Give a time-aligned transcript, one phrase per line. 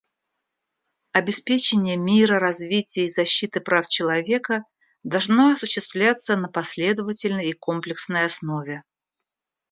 [1.13, 4.63] Обеспечение мира, развития и защиты прав человека
[5.03, 8.81] должно осуществляться на последовательной и комплексной основе.